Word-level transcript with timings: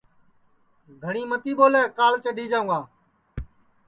گھٹؔی 1.03 1.23
متی 1.29 1.51
ٻولے 1.57 1.83
کاݪ 1.97 2.13
چڈھی 2.23 2.45
جاوں 2.51 2.67
گا 2.69 2.79